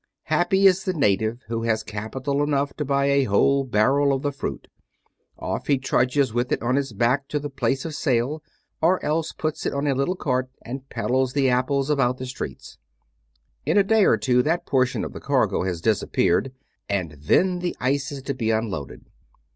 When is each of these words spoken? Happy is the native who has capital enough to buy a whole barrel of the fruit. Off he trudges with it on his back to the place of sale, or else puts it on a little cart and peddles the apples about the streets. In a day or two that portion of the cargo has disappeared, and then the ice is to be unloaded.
Happy 0.33 0.65
is 0.65 0.83
the 0.83 0.95
native 0.95 1.43
who 1.47 1.61
has 1.61 1.83
capital 1.83 2.41
enough 2.41 2.73
to 2.73 2.83
buy 2.83 3.05
a 3.05 3.25
whole 3.25 3.63
barrel 3.63 4.11
of 4.13 4.23
the 4.23 4.31
fruit. 4.31 4.67
Off 5.37 5.67
he 5.67 5.77
trudges 5.77 6.33
with 6.33 6.51
it 6.51 6.59
on 6.63 6.75
his 6.75 6.91
back 6.91 7.27
to 7.27 7.37
the 7.37 7.51
place 7.51 7.85
of 7.85 7.93
sale, 7.93 8.41
or 8.81 8.97
else 9.05 9.31
puts 9.31 9.63
it 9.63 9.75
on 9.75 9.85
a 9.85 9.93
little 9.93 10.15
cart 10.15 10.49
and 10.63 10.89
peddles 10.89 11.33
the 11.33 11.49
apples 11.51 11.91
about 11.91 12.17
the 12.17 12.25
streets. 12.25 12.79
In 13.63 13.77
a 13.77 13.83
day 13.83 14.03
or 14.03 14.17
two 14.17 14.41
that 14.41 14.65
portion 14.65 15.05
of 15.05 15.13
the 15.13 15.19
cargo 15.21 15.63
has 15.65 15.81
disappeared, 15.81 16.51
and 16.89 17.11
then 17.19 17.59
the 17.59 17.75
ice 17.79 18.11
is 18.11 18.23
to 18.23 18.33
be 18.33 18.49
unloaded. 18.49 19.05